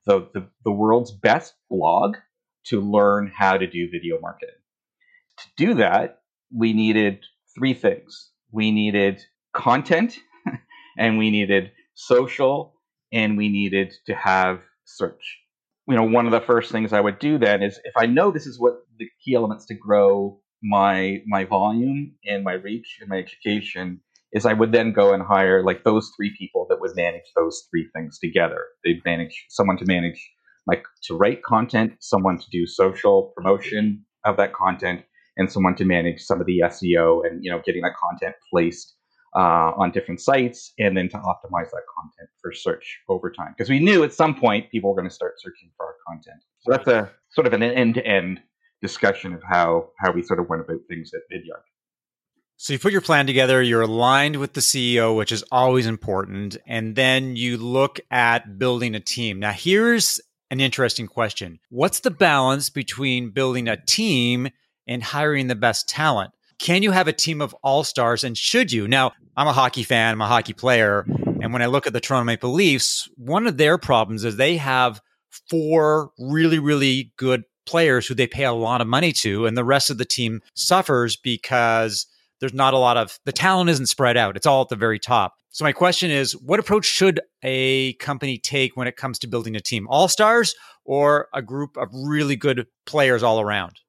the, 0.05 0.27
the, 0.33 0.45
the 0.65 0.71
world's 0.71 1.11
best 1.11 1.53
blog 1.69 2.17
to 2.65 2.81
learn 2.81 3.31
how 3.33 3.55
to 3.57 3.65
do 3.65 3.89
video 3.89 4.19
marketing. 4.19 4.55
To 5.37 5.45
do 5.55 5.73
that, 5.75 6.19
we 6.53 6.73
needed 6.73 7.23
three 7.55 7.73
things. 7.73 8.31
We 8.51 8.71
needed 8.71 9.21
content, 9.53 10.19
and 10.97 11.17
we 11.17 11.31
needed 11.31 11.71
social, 11.93 12.73
and 13.13 13.37
we 13.37 13.47
needed 13.47 13.93
to 14.07 14.15
have 14.15 14.59
search. 14.83 15.44
You 15.87 15.95
know, 15.95 16.03
one 16.03 16.25
of 16.25 16.31
the 16.31 16.41
first 16.41 16.71
things 16.71 16.93
I 16.93 17.01
would 17.01 17.19
do 17.19 17.37
then 17.37 17.61
is 17.61 17.79
if 17.83 17.93
I 17.95 18.05
know 18.07 18.31
this 18.31 18.47
is 18.47 18.59
what 18.59 18.73
the 18.97 19.07
key 19.23 19.35
elements 19.35 19.65
to 19.67 19.75
grow 19.75 20.39
my 20.63 21.21
my 21.27 21.45
volume 21.45 22.15
and 22.25 22.43
my 22.43 22.53
reach 22.53 22.97
and 22.99 23.09
my 23.09 23.17
education, 23.17 24.01
is 24.33 24.45
I 24.45 24.53
would 24.53 24.71
then 24.71 24.93
go 24.93 25.13
and 25.13 25.23
hire 25.23 25.63
like 25.63 25.83
those 25.83 26.11
three 26.15 26.35
people 26.37 26.65
that 26.69 26.81
would 26.81 26.95
manage 26.95 27.31
those 27.35 27.67
three 27.69 27.87
things 27.95 28.17
together. 28.19 28.65
They'd 28.83 29.05
manage 29.05 29.45
someone 29.49 29.77
to 29.77 29.85
manage 29.85 30.19
like 30.67 30.83
to 31.03 31.15
write 31.15 31.43
content, 31.43 31.93
someone 31.99 32.39
to 32.39 32.49
do 32.51 32.65
social 32.65 33.31
promotion 33.35 34.03
of 34.25 34.37
that 34.37 34.53
content, 34.53 35.03
and 35.37 35.51
someone 35.51 35.75
to 35.75 35.85
manage 35.85 36.21
some 36.21 36.41
of 36.41 36.47
the 36.47 36.61
SEO 36.65 37.25
and 37.25 37.43
you 37.43 37.51
know 37.51 37.61
getting 37.65 37.83
that 37.83 37.95
content 38.01 38.35
placed 38.51 38.95
uh, 39.35 39.73
on 39.75 39.91
different 39.91 40.21
sites, 40.21 40.73
and 40.79 40.95
then 40.95 41.09
to 41.09 41.17
optimize 41.17 41.69
that 41.71 41.83
content 41.97 42.29
for 42.41 42.53
search 42.53 42.99
over 43.09 43.29
time. 43.29 43.53
Because 43.55 43.69
we 43.69 43.79
knew 43.79 44.03
at 44.03 44.13
some 44.13 44.35
point 44.35 44.71
people 44.71 44.89
were 44.89 44.95
going 44.95 45.09
to 45.09 45.13
start 45.13 45.33
searching 45.39 45.69
for 45.75 45.87
our 45.87 45.95
content. 46.07 46.41
So 46.61 46.71
that's 46.71 46.87
a 46.87 47.11
sort 47.29 47.47
of 47.47 47.53
an 47.53 47.61
end-to-end 47.61 48.41
discussion 48.81 49.33
of 49.33 49.41
how 49.43 49.89
how 49.99 50.11
we 50.11 50.21
sort 50.21 50.39
of 50.39 50.47
went 50.49 50.61
about 50.61 50.79
things 50.87 51.11
at 51.13 51.21
Vidyard. 51.31 51.63
So 52.57 52.71
you 52.71 52.79
put 52.79 52.93
your 52.93 53.01
plan 53.01 53.27
together, 53.27 53.61
you're 53.61 53.81
aligned 53.81 54.37
with 54.37 54.53
the 54.53 54.61
CEO, 54.61 55.15
which 55.15 55.33
is 55.33 55.43
always 55.51 55.85
important, 55.85 56.55
and 56.65 56.95
then 56.95 57.35
you 57.35 57.57
look 57.57 57.99
at 58.09 58.57
building 58.57 58.95
a 58.95 59.01
team. 59.01 59.39
Now, 59.39 59.51
here's 59.51 60.21
an 60.49 60.61
interesting 60.61 61.07
question. 61.07 61.59
What's 61.69 61.99
the 61.99 62.11
balance 62.11 62.69
between 62.69 63.31
building 63.31 63.67
a 63.67 63.75
team 63.75 64.47
and 64.87 65.03
hiring 65.03 65.47
the 65.47 65.55
best 65.55 65.89
talent? 65.89 66.31
Can 66.59 66.83
you 66.83 66.91
have 66.91 67.07
a 67.07 67.13
team 67.13 67.41
of 67.41 67.55
all-stars 67.63 68.23
and 68.23 68.37
should 68.37 68.71
you? 68.71 68.87
Now, 68.87 69.11
I'm 69.35 69.47
a 69.47 69.53
hockey 69.53 69.83
fan, 69.83 70.13
I'm 70.13 70.21
a 70.21 70.27
hockey 70.27 70.53
player, 70.53 71.05
and 71.41 71.51
when 71.51 71.61
I 71.61 71.65
look 71.65 71.85
at 71.85 71.93
the 71.93 71.99
Toronto 71.99 72.25
Maple 72.25 72.53
Leafs, 72.53 73.09
one 73.17 73.45
of 73.45 73.57
their 73.57 73.77
problems 73.77 74.23
is 74.23 74.37
they 74.37 74.57
have 74.57 75.01
four 75.49 76.11
really 76.17 76.59
really 76.59 77.11
good 77.17 77.43
players 77.65 78.07
who 78.07 78.13
they 78.13 78.27
pay 78.27 78.45
a 78.45 78.53
lot 78.53 78.81
of 78.81 78.87
money 78.87 79.11
to 79.11 79.45
and 79.45 79.57
the 79.57 79.63
rest 79.63 79.89
of 79.89 79.97
the 79.97 80.05
team 80.05 80.41
suffers 80.53 81.17
because 81.17 82.07
there's 82.39 82.53
not 82.53 82.73
a 82.73 82.77
lot 82.77 82.97
of 82.97 83.19
the 83.25 83.31
talent 83.31 83.69
isn't 83.69 83.87
spread 83.87 84.17
out. 84.17 84.37
It's 84.37 84.45
all 84.45 84.61
at 84.61 84.69
the 84.69 84.75
very 84.75 84.99
top. 84.99 85.33
So 85.49 85.63
my 85.63 85.71
question 85.71 86.11
is, 86.11 86.33
what 86.33 86.59
approach 86.59 86.85
should 86.85 87.21
a 87.41 87.93
company 87.93 88.37
take 88.37 88.75
when 88.75 88.87
it 88.87 88.97
comes 88.97 89.19
to 89.19 89.27
building 89.27 89.55
a 89.55 89.61
team? 89.61 89.87
All 89.89 90.07
stars 90.07 90.53
or 90.83 91.27
a 91.33 91.41
group 91.41 91.77
of 91.77 91.89
really 91.93 92.35
good 92.35 92.67
players 92.85 93.23
all 93.23 93.39
around? 93.39 93.79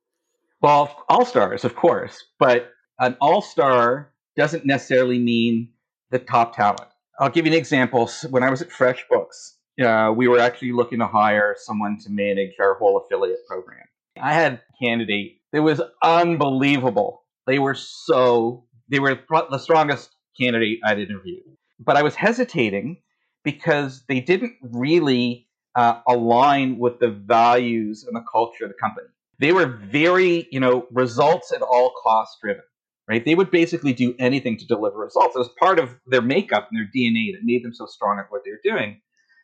Well, 0.61 1.05
all 1.09 1.25
stars, 1.25 1.65
of 1.65 1.77
course, 1.77 2.25
but 2.39 2.71
an 2.99 3.17
all 3.21 3.43
star 3.43 4.13
doesn't 4.37 4.65
necessarily 4.65 5.19
mean 5.19 5.71
the 6.11 6.19
top 6.19 6.57
talent. 6.57 6.89
I'll 7.19 7.31
give 7.31 7.47
you 7.47 7.53
an 7.53 7.59
example. 7.59 8.11
When 8.31 8.43
I 8.43 8.51
was 8.51 8.63
at 8.63 8.69
FreshBooks, 8.69 9.55
uh, 9.83 10.13
we 10.13 10.29
were 10.29 10.39
actually 10.39 10.73
looking 10.73 10.99
to 10.99 11.07
hire 11.07 11.55
someone 11.59 11.99
to 12.01 12.11
manage 12.11 12.53
our 12.61 12.75
whole 12.75 12.99
affiliate 12.99 13.47
program. 13.47 13.85
I 14.21 14.33
had 14.33 14.55
a 14.55 14.85
candidate 14.85 15.41
that 15.53 15.63
was 15.63 15.81
unbelievable 16.03 17.23
they 17.47 17.59
were 17.59 17.75
so 17.75 18.65
they 18.89 18.99
were 18.99 19.19
the 19.51 19.59
strongest 19.59 20.11
candidate 20.39 20.81
I'd 20.85 20.99
interviewed. 20.99 21.43
But 21.79 21.97
I 21.97 22.03
was 22.03 22.15
hesitating 22.15 22.99
because 23.45 24.05
they 24.09 24.21
didn't 24.21 24.57
really 24.61 25.49
uh, 25.75 26.01
align 26.09 26.79
with 26.79 26.99
the 26.99 27.09
values 27.09 28.05
and 28.05 28.17
the 28.17 28.25
culture 28.31 28.65
of 28.65 28.71
the 28.71 28.77
company. 28.77 29.09
They 29.39 29.53
were 29.53 29.67
very, 29.67 30.49
you 30.51 30.61
know, 30.61 30.87
results 30.91 31.53
at 31.53 31.63
all 31.63 31.93
costs 32.03 32.39
driven, 32.43 32.63
right? 33.09 33.25
They 33.25 33.35
would 33.35 33.51
basically 33.51 33.93
do 33.93 34.15
anything 34.19 34.57
to 34.59 34.67
deliver 34.67 34.99
results. 34.99 35.37
It 35.37 35.41
was 35.41 35.51
part 35.59 35.79
of 35.79 35.95
their 36.07 36.23
makeup 36.23 36.69
and 36.71 36.79
their 36.79 36.87
DNA 36.87 37.33
that 37.33 37.45
made 37.45 37.65
them 37.65 37.75
so 37.75 37.87
strong 37.87 38.19
at 38.19 38.27
what 38.31 38.43
they 38.45 38.51
were 38.51 38.61
doing. 38.65 39.01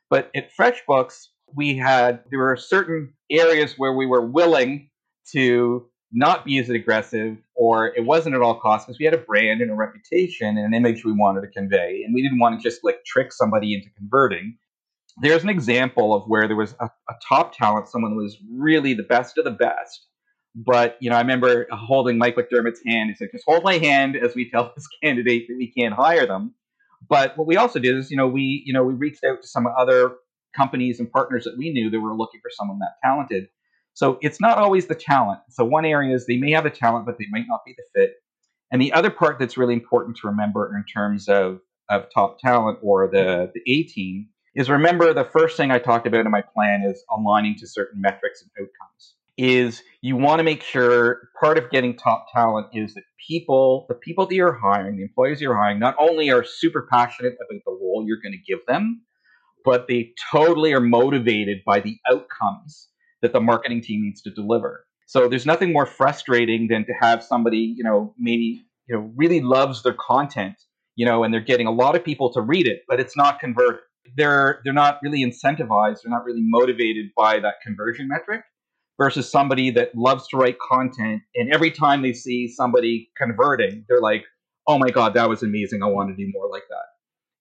But 0.08 0.30
at 0.34 0.50
FreshBooks, 0.54 1.26
we 1.54 1.76
had 1.76 2.20
there 2.30 2.38
were 2.38 2.56
certain 2.56 3.12
areas 3.30 3.74
where 3.76 3.92
we 3.92 4.06
were 4.06 4.24
willing 4.24 4.90
to 5.32 5.86
not 6.12 6.44
be 6.44 6.58
as 6.58 6.68
aggressive 6.68 7.38
or 7.54 7.86
it 7.96 8.04
wasn't 8.04 8.34
at 8.34 8.42
all 8.42 8.60
costs 8.60 8.86
because 8.86 8.98
we 8.98 9.04
had 9.04 9.14
a 9.14 9.18
brand 9.18 9.62
and 9.62 9.70
a 9.70 9.74
reputation 9.74 10.58
and 10.58 10.66
an 10.66 10.74
image 10.74 11.04
we 11.04 11.12
wanted 11.12 11.40
to 11.40 11.46
convey 11.48 12.02
and 12.04 12.14
we 12.14 12.22
didn't 12.22 12.38
want 12.38 12.60
to 12.60 12.62
just 12.62 12.84
like 12.84 13.02
trick 13.04 13.32
somebody 13.32 13.74
into 13.74 13.88
converting 13.96 14.56
there's 15.20 15.42
an 15.42 15.48
example 15.48 16.14
of 16.14 16.24
where 16.26 16.46
there 16.46 16.56
was 16.56 16.74
a, 16.80 16.86
a 16.86 17.14
top 17.26 17.56
talent 17.56 17.88
someone 17.88 18.16
was 18.16 18.38
really 18.52 18.94
the 18.94 19.02
best 19.02 19.38
of 19.38 19.44
the 19.44 19.50
best 19.50 20.06
but 20.54 20.96
you 21.00 21.10
know 21.10 21.16
i 21.16 21.20
remember 21.20 21.66
holding 21.72 22.18
mike 22.18 22.36
mcdermott's 22.36 22.80
hand 22.86 23.10
he 23.10 23.14
said 23.14 23.28
just 23.32 23.44
hold 23.46 23.62
my 23.64 23.78
hand 23.78 24.16
as 24.16 24.34
we 24.34 24.48
tell 24.50 24.72
this 24.74 24.88
candidate 25.02 25.46
that 25.48 25.56
we 25.56 25.72
can't 25.72 25.94
hire 25.94 26.26
them 26.26 26.54
but 27.08 27.36
what 27.36 27.46
we 27.46 27.56
also 27.56 27.78
did 27.78 27.96
is 27.96 28.10
you 28.10 28.16
know 28.16 28.28
we 28.28 28.62
you 28.66 28.72
know 28.72 28.84
we 28.84 28.94
reached 28.94 29.24
out 29.24 29.40
to 29.42 29.48
some 29.48 29.66
other 29.78 30.12
companies 30.56 31.00
and 31.00 31.10
partners 31.10 31.44
that 31.44 31.56
we 31.56 31.72
knew 31.72 31.90
that 31.90 32.00
were 32.00 32.14
looking 32.14 32.40
for 32.40 32.50
someone 32.50 32.78
that 32.78 32.92
talented 33.02 33.46
so 33.94 34.18
it's 34.22 34.40
not 34.40 34.58
always 34.58 34.86
the 34.86 34.94
talent. 34.94 35.40
So 35.50 35.64
one 35.64 35.84
area 35.84 36.14
is 36.14 36.26
they 36.26 36.36
may 36.36 36.52
have 36.52 36.64
the 36.64 36.70
talent, 36.70 37.06
but 37.06 37.18
they 37.18 37.26
might 37.30 37.46
not 37.46 37.60
be 37.64 37.74
the 37.76 37.84
fit. 37.94 38.14
And 38.70 38.80
the 38.80 38.92
other 38.92 39.10
part 39.10 39.38
that's 39.38 39.58
really 39.58 39.74
important 39.74 40.16
to 40.18 40.28
remember 40.28 40.74
in 40.74 40.84
terms 40.84 41.28
of, 41.28 41.60
of 41.90 42.06
top 42.12 42.38
talent 42.38 42.78
or 42.82 43.08
the, 43.08 43.52
the 43.54 43.60
A 43.70 43.82
team 43.82 44.28
is 44.54 44.68
remember 44.68 45.12
the 45.14 45.24
first 45.24 45.56
thing 45.56 45.70
I 45.70 45.78
talked 45.78 46.06
about 46.06 46.24
in 46.24 46.30
my 46.30 46.42
plan 46.42 46.82
is 46.84 47.04
aligning 47.10 47.56
to 47.58 47.66
certain 47.66 48.00
metrics 48.00 48.42
and 48.42 48.50
outcomes. 48.58 49.14
Is 49.38 49.82
you 50.02 50.16
want 50.16 50.40
to 50.40 50.44
make 50.44 50.62
sure 50.62 51.30
part 51.40 51.56
of 51.56 51.70
getting 51.70 51.96
top 51.96 52.26
talent 52.34 52.68
is 52.74 52.94
that 52.94 53.04
people, 53.26 53.86
the 53.88 53.94
people 53.94 54.26
that 54.26 54.34
you're 54.34 54.52
hiring, 54.52 54.96
the 54.96 55.02
employees 55.02 55.40
you're 55.40 55.56
hiring, 55.56 55.78
not 55.78 55.96
only 55.98 56.30
are 56.30 56.44
super 56.44 56.86
passionate 56.90 57.34
about 57.34 57.60
the 57.64 57.72
role 57.72 58.04
you're 58.06 58.20
going 58.22 58.32
to 58.32 58.52
give 58.52 58.64
them, 58.66 59.02
but 59.64 59.88
they 59.88 60.12
totally 60.30 60.74
are 60.74 60.80
motivated 60.80 61.58
by 61.64 61.80
the 61.80 61.96
outcomes 62.10 62.88
that 63.22 63.32
the 63.32 63.40
marketing 63.40 63.80
team 63.80 64.02
needs 64.02 64.20
to 64.22 64.30
deliver. 64.30 64.84
So 65.06 65.28
there's 65.28 65.46
nothing 65.46 65.72
more 65.72 65.86
frustrating 65.86 66.68
than 66.68 66.84
to 66.84 66.92
have 67.00 67.22
somebody, 67.22 67.74
you 67.76 67.84
know, 67.84 68.14
maybe, 68.18 68.64
you 68.86 68.96
know, 68.96 69.12
really 69.16 69.40
loves 69.40 69.82
their 69.82 69.94
content, 69.94 70.56
you 70.96 71.06
know, 71.06 71.24
and 71.24 71.32
they're 71.32 71.40
getting 71.40 71.66
a 71.66 71.72
lot 71.72 71.96
of 71.96 72.04
people 72.04 72.32
to 72.34 72.40
read 72.40 72.66
it, 72.66 72.82
but 72.86 73.00
it's 73.00 73.16
not 73.16 73.40
converted. 73.40 73.80
They're 74.16 74.60
they're 74.64 74.72
not 74.72 74.98
really 75.02 75.24
incentivized, 75.24 76.02
they're 76.02 76.10
not 76.10 76.24
really 76.24 76.42
motivated 76.42 77.10
by 77.16 77.40
that 77.40 77.54
conversion 77.64 78.08
metric 78.08 78.42
versus 78.98 79.30
somebody 79.30 79.70
that 79.70 79.94
loves 79.96 80.28
to 80.28 80.36
write 80.36 80.56
content 80.58 81.22
and 81.34 81.52
every 81.52 81.70
time 81.70 82.02
they 82.02 82.12
see 82.12 82.48
somebody 82.48 83.10
converting, 83.16 83.84
they're 83.88 84.00
like, 84.00 84.24
"Oh 84.66 84.78
my 84.78 84.90
god, 84.90 85.14
that 85.14 85.28
was 85.28 85.42
amazing. 85.42 85.82
I 85.82 85.86
want 85.86 86.10
to 86.10 86.16
do 86.16 86.30
more 86.32 86.48
like 86.50 86.64
that." 86.68 86.84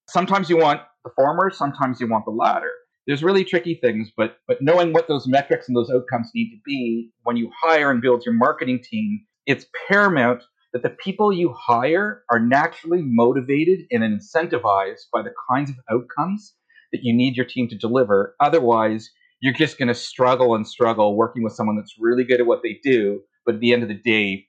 Sometimes 0.08 0.48
you 0.48 0.56
want 0.56 0.80
the 1.04 1.10
former, 1.16 1.50
sometimes 1.50 2.00
you 2.00 2.08
want 2.08 2.24
the 2.24 2.30
latter 2.30 2.70
there's 3.06 3.22
really 3.22 3.44
tricky 3.44 3.78
things, 3.82 4.10
but 4.16 4.36
but 4.46 4.58
knowing 4.60 4.92
what 4.92 5.08
those 5.08 5.26
metrics 5.26 5.68
and 5.68 5.76
those 5.76 5.90
outcomes 5.90 6.30
need 6.34 6.50
to 6.50 6.60
be 6.64 7.10
when 7.24 7.36
you 7.36 7.50
hire 7.62 7.90
and 7.90 8.00
build 8.00 8.24
your 8.24 8.34
marketing 8.34 8.80
team, 8.82 9.24
it's 9.46 9.66
paramount 9.88 10.42
that 10.72 10.82
the 10.82 10.90
people 10.90 11.32
you 11.32 11.54
hire 11.56 12.22
are 12.30 12.38
naturally 12.38 13.02
motivated 13.02 13.80
and 13.90 14.02
incentivized 14.02 15.02
by 15.12 15.22
the 15.22 15.32
kinds 15.50 15.70
of 15.70 15.76
outcomes 15.90 16.54
that 16.92 17.02
you 17.02 17.14
need 17.14 17.36
your 17.36 17.46
team 17.46 17.68
to 17.68 17.76
deliver. 17.76 18.34
Otherwise, 18.40 19.10
you're 19.40 19.52
just 19.52 19.78
going 19.78 19.88
to 19.88 19.94
struggle 19.94 20.54
and 20.54 20.66
struggle 20.66 21.16
working 21.16 21.42
with 21.42 21.52
someone 21.52 21.76
that's 21.76 21.96
really 21.98 22.24
good 22.24 22.40
at 22.40 22.46
what 22.46 22.62
they 22.62 22.78
do, 22.82 23.20
but 23.44 23.56
at 23.56 23.60
the 23.60 23.72
end 23.72 23.82
of 23.82 23.88
the 23.88 23.94
day, 23.94 24.46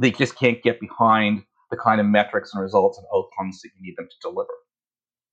they 0.00 0.10
just 0.10 0.36
can't 0.36 0.62
get 0.62 0.80
behind 0.80 1.42
the 1.70 1.76
kind 1.76 2.00
of 2.00 2.06
metrics 2.06 2.52
and 2.52 2.62
results 2.62 2.98
and 2.98 3.06
outcomes 3.14 3.60
that 3.62 3.70
you 3.76 3.82
need 3.82 3.94
them 3.96 4.08
to 4.10 4.28
deliver. 4.28 4.50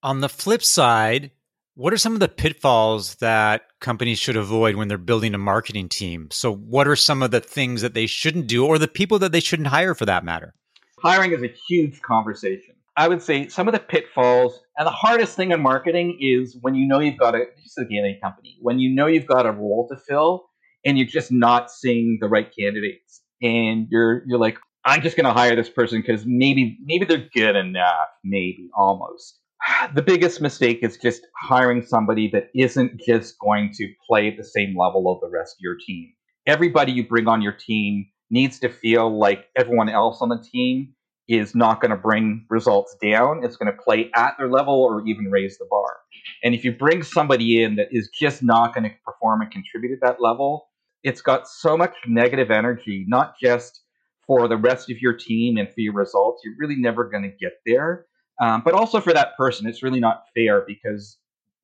On 0.04 0.20
the 0.20 0.30
flip 0.30 0.64
side, 0.64 1.32
what 1.78 1.94
are 1.94 1.98
some 1.98 2.16
of 2.16 2.20
the 2.20 2.28
pitfalls 2.28 3.16
that 3.18 3.62
companies 3.80 4.18
should 4.18 4.36
avoid 4.36 4.76
when 4.76 4.88
they're 4.88 4.98
building 4.98 5.36
a 5.36 5.38
marketing 5.38 5.88
team? 5.88 6.28
So, 6.32 6.52
what 6.52 6.88
are 6.88 6.96
some 6.96 7.22
of 7.22 7.30
the 7.30 7.40
things 7.40 7.84
that 7.84 7.94
they 7.94 8.08
shouldn't 8.08 8.48
do 8.48 8.66
or 8.66 8.80
the 8.80 8.88
people 8.88 9.20
that 9.20 9.32
they 9.32 9.40
shouldn't 9.40 9.68
hire 9.68 9.94
for 9.94 10.06
that 10.06 10.26
matter? 10.26 10.56
Hiring 11.04 11.34
is 11.34 11.44
a 11.44 11.54
huge 11.70 12.02
conversation. 12.02 12.74
I 12.98 13.08
would 13.08 13.22
say 13.22 13.48
some 13.48 13.68
of 13.68 13.76
the 13.76 13.80
pitfalls 13.80 14.60
and 14.76 14.88
the 14.88 14.92
hardest 14.92 15.36
thing 15.36 15.52
in 15.52 15.62
marketing 15.62 16.18
is 16.20 16.58
when 16.62 16.74
you 16.74 16.88
know 16.88 17.00
you've 17.00 17.20
got 17.20 17.36
a 17.36 17.46
just 17.64 17.78
company, 17.78 18.58
when 18.60 18.80
you 18.80 18.96
know 18.96 19.06
you've 19.06 19.28
got 19.28 19.46
a 19.46 19.52
role 19.52 19.88
to 19.92 19.98
fill 20.08 20.50
and 20.84 20.98
you're 20.98 21.06
just 21.06 21.32
not 21.32 21.70
seeing 21.70 22.18
the 22.20 22.28
right 22.28 22.52
candidates. 22.58 23.22
And 23.40 23.86
you're 23.92 24.24
you're 24.26 24.40
like, 24.40 24.58
I'm 24.84 25.04
just 25.04 25.16
gonna 25.16 25.32
hire 25.32 25.56
this 25.56 25.70
person 25.70 26.02
because 26.02 26.26
maybe 26.26 26.80
maybe 26.84 27.06
they're 27.06 27.30
good 27.36 27.56
enough, 27.56 28.08
maybe 28.24 28.68
almost 28.76 29.40
the 29.96 30.02
biggest 30.02 30.42
mistake 30.42 30.80
is 30.82 30.98
just 30.98 31.28
hiring 31.36 31.84
somebody 31.84 32.30
that 32.34 32.50
isn't 32.56 33.00
just 33.06 33.38
going 33.40 33.72
to 33.74 33.92
play 34.08 34.28
at 34.28 34.38
the 34.38 34.44
same 34.44 34.76
level 34.78 35.12
of 35.12 35.20
the 35.22 35.30
rest 35.30 35.56
of 35.56 35.62
your 35.62 35.78
team. 35.86 36.14
Everybody 36.46 36.92
you 36.92 37.08
bring 37.08 37.28
on 37.28 37.42
your 37.42 37.54
team 37.54 38.08
needs 38.30 38.60
to 38.60 38.70
feel 38.70 39.18
like 39.18 39.46
everyone 39.58 39.90
else 39.90 40.22
on 40.22 40.30
the 40.30 40.44
team 40.52 40.94
is 41.28 41.54
not 41.54 41.82
going 41.82 41.92
to 41.92 41.98
bring 41.98 42.46
results 42.50 42.96
down. 43.02 43.44
It's 43.44 43.58
going 43.58 43.72
to 43.72 43.82
play 43.82 44.10
at 44.16 44.36
their 44.38 44.50
level 44.50 44.76
or 44.76 45.06
even 45.06 45.26
raise 45.26 45.58
the 45.58 45.68
bar. 45.70 45.98
And 46.44 46.56
if 46.56 46.64
you 46.64 46.72
bring 46.72 47.04
somebody 47.04 47.62
in 47.62 47.76
that 47.76 47.90
is 47.92 48.10
just 48.18 48.42
not 48.42 48.74
going 48.74 48.86
to 48.86 48.96
perform 49.06 49.42
and 49.42 49.52
contribute 49.52 49.94
at 49.94 50.02
that 50.02 50.22
level, 50.22 50.70
it's 51.04 51.22
got 51.22 51.48
so 51.48 51.78
much 51.78 51.94
negative 52.08 52.50
energy, 52.50 53.06
not 53.08 53.36
just 53.42 53.82
for 54.26 54.48
the 54.48 54.58
rest 54.58 54.90
of 54.90 55.00
your 55.00 55.14
team 55.14 55.58
and 55.58 55.68
for 55.68 55.80
your 55.82 55.94
results. 55.94 56.42
You're 56.46 56.56
really 56.58 56.78
never 56.78 57.10
going 57.10 57.24
to 57.24 57.30
get 57.30 57.54
there. 57.66 58.06
Um, 58.40 58.62
but 58.64 58.74
also 58.74 59.02
for 59.02 59.14
that 59.14 59.36
person, 59.36 59.68
it's 59.68 59.82
really 59.82 60.00
not 60.00 60.26
fair 60.36 60.64
because 60.66 61.18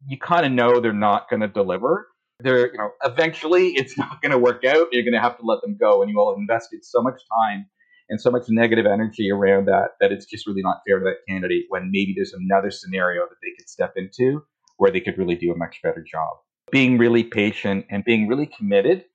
you 0.07 0.17
kind 0.17 0.45
of 0.45 0.51
know 0.51 0.79
they're 0.79 0.93
not 0.93 1.29
going 1.29 1.41
to 1.41 1.47
deliver. 1.47 2.07
They're, 2.39 2.71
you 2.71 2.77
know, 2.77 2.91
eventually 3.03 3.69
it's 3.75 3.97
not 3.97 4.21
going 4.21 4.31
to 4.31 4.37
work 4.37 4.65
out. 4.65 4.87
You're 4.91 5.03
going 5.03 5.13
to 5.13 5.21
have 5.21 5.37
to 5.37 5.45
let 5.45 5.61
them 5.61 5.77
go, 5.79 6.01
and 6.01 6.09
you 6.11 6.19
all 6.19 6.35
invested 6.35 6.83
so 6.83 7.01
much 7.01 7.21
time 7.41 7.67
and 8.09 8.19
so 8.19 8.29
much 8.29 8.43
negative 8.49 8.85
energy 8.85 9.31
around 9.31 9.65
that 9.65 9.91
that 10.01 10.11
it's 10.11 10.25
just 10.25 10.45
really 10.45 10.61
not 10.61 10.81
fair 10.87 10.99
to 10.99 11.05
that 11.05 11.17
candidate 11.27 11.65
when 11.69 11.89
maybe 11.91 12.13
there's 12.15 12.33
another 12.33 12.69
scenario 12.69 13.21
that 13.21 13.37
they 13.41 13.51
could 13.57 13.69
step 13.69 13.93
into 13.95 14.43
where 14.77 14.91
they 14.91 14.99
could 14.99 15.17
really 15.17 15.35
do 15.35 15.51
a 15.51 15.57
much 15.57 15.79
better 15.81 16.03
job. 16.03 16.37
Being 16.71 16.97
really 16.97 17.23
patient 17.23 17.85
and 17.89 18.03
being 18.03 18.27
really 18.27 18.47
committed 18.47 19.05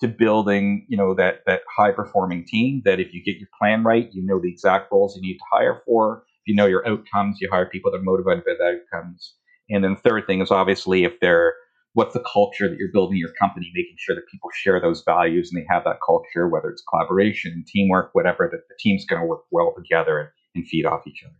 to 0.00 0.08
building, 0.08 0.86
you 0.88 0.96
know, 0.96 1.14
that 1.14 1.40
that 1.46 1.62
high 1.76 1.90
performing 1.90 2.46
team. 2.46 2.82
That 2.84 3.00
if 3.00 3.12
you 3.12 3.22
get 3.22 3.36
your 3.36 3.48
plan 3.60 3.82
right, 3.82 4.08
you 4.12 4.24
know 4.24 4.40
the 4.40 4.50
exact 4.50 4.92
roles 4.92 5.16
you 5.16 5.22
need 5.22 5.38
to 5.38 5.44
hire 5.52 5.82
for 5.84 6.22
you 6.48 6.54
know 6.54 6.66
your 6.66 6.86
outcomes, 6.88 7.38
you 7.40 7.48
hire 7.50 7.66
people 7.66 7.90
that 7.90 7.98
are 7.98 8.02
motivated 8.02 8.44
by 8.44 8.54
the 8.58 8.80
outcomes. 8.94 9.34
And 9.70 9.84
then 9.84 9.94
the 9.94 10.08
third 10.08 10.26
thing 10.26 10.40
is 10.40 10.50
obviously 10.50 11.04
if 11.04 11.20
they're 11.20 11.54
what's 11.92 12.14
the 12.14 12.24
culture 12.32 12.68
that 12.68 12.78
you're 12.78 12.92
building 12.92 13.18
your 13.18 13.32
company, 13.40 13.70
making 13.74 13.96
sure 13.98 14.14
that 14.14 14.26
people 14.30 14.50
share 14.54 14.80
those 14.80 15.02
values 15.04 15.50
and 15.52 15.60
they 15.60 15.66
have 15.68 15.84
that 15.84 15.98
culture, 16.04 16.48
whether 16.48 16.70
it's 16.70 16.82
collaboration, 16.88 17.64
teamwork, 17.66 18.10
whatever, 18.12 18.48
that 18.50 18.68
the 18.68 18.74
team's 18.78 19.04
going 19.04 19.20
to 19.20 19.26
work 19.26 19.42
well 19.50 19.74
together 19.76 20.32
and 20.54 20.66
feed 20.68 20.86
off 20.86 21.06
each 21.06 21.22
other. 21.24 21.34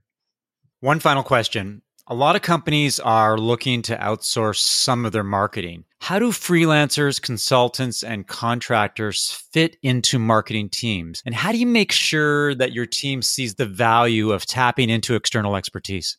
One 0.80 1.00
final 1.00 1.22
question. 1.22 1.82
A 2.06 2.14
lot 2.14 2.36
of 2.36 2.42
companies 2.42 2.98
are 2.98 3.38
looking 3.38 3.82
to 3.82 3.96
outsource 3.96 4.58
some 4.58 5.04
of 5.04 5.12
their 5.12 5.24
marketing. 5.24 5.84
How 6.00 6.18
do 6.18 6.28
freelancers, 6.30 7.20
consultants, 7.20 8.02
and 8.02 8.26
contractors 8.26 9.42
fit 9.52 9.76
into 9.82 10.18
marketing 10.18 10.70
teams? 10.70 11.22
And 11.26 11.34
how 11.34 11.52
do 11.52 11.58
you 11.58 11.66
make 11.66 11.92
sure 11.92 12.54
that 12.54 12.72
your 12.72 12.86
team 12.86 13.20
sees 13.20 13.56
the 13.56 13.66
value 13.66 14.32
of 14.32 14.46
tapping 14.46 14.90
into 14.90 15.14
external 15.14 15.56
expertise? 15.56 16.16